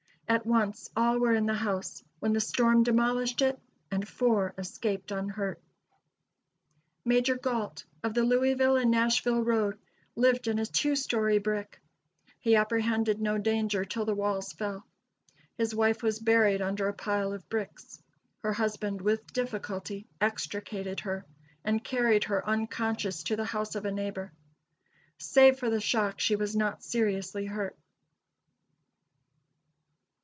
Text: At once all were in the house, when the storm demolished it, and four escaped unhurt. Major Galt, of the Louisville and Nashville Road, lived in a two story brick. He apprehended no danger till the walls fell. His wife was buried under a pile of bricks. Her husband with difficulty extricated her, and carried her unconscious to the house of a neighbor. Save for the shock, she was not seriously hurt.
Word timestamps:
At 0.29 0.45
once 0.45 0.89
all 0.95 1.19
were 1.19 1.35
in 1.35 1.45
the 1.45 1.53
house, 1.55 2.05
when 2.19 2.31
the 2.31 2.39
storm 2.39 2.83
demolished 2.83 3.41
it, 3.41 3.59
and 3.91 4.07
four 4.07 4.53
escaped 4.57 5.11
unhurt. 5.11 5.59
Major 7.03 7.35
Galt, 7.35 7.83
of 8.01 8.13
the 8.13 8.23
Louisville 8.23 8.77
and 8.77 8.89
Nashville 8.89 9.43
Road, 9.43 9.77
lived 10.15 10.47
in 10.47 10.57
a 10.57 10.65
two 10.65 10.95
story 10.95 11.37
brick. 11.37 11.81
He 12.39 12.55
apprehended 12.55 13.19
no 13.19 13.39
danger 13.39 13.83
till 13.83 14.05
the 14.05 14.15
walls 14.15 14.53
fell. 14.53 14.87
His 15.57 15.75
wife 15.75 16.01
was 16.01 16.17
buried 16.19 16.61
under 16.61 16.87
a 16.87 16.93
pile 16.93 17.33
of 17.33 17.49
bricks. 17.49 18.01
Her 18.41 18.53
husband 18.53 19.01
with 19.01 19.33
difficulty 19.33 20.07
extricated 20.21 21.01
her, 21.01 21.25
and 21.65 21.83
carried 21.83 22.23
her 22.23 22.47
unconscious 22.47 23.23
to 23.23 23.35
the 23.35 23.43
house 23.43 23.75
of 23.75 23.83
a 23.83 23.91
neighbor. 23.91 24.31
Save 25.17 25.59
for 25.59 25.69
the 25.69 25.81
shock, 25.81 26.21
she 26.21 26.37
was 26.37 26.55
not 26.55 26.83
seriously 26.85 27.47
hurt. 27.47 27.75